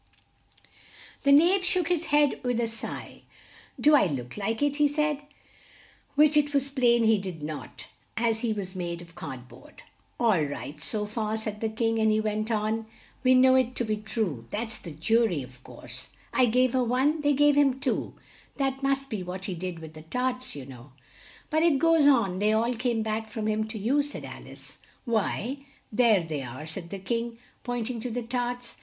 [1.21, 3.21] The Knave shook his head with a sigh.
[3.79, 5.21] "Do I look like it?" he said.
[6.15, 7.85] (Which it was plain he did not,
[8.17, 9.83] as he was made of card board.)
[10.19, 12.87] "All right, so far," said the King, and he went on:
[13.23, 16.83] "'We know it to be true' that's the ju ry, of course 'I gave her
[16.83, 18.15] one, they gave him two'
[18.57, 20.93] that must be what he did with the tarts, you know"
[21.51, 24.79] "But it goes on, 'they all came back from him to you,'" said Al ice.
[25.05, 25.57] "Why,
[25.91, 28.77] there they are," said the King, point ing to the tarts.